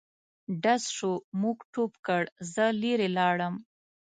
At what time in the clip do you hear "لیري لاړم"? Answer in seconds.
2.81-3.55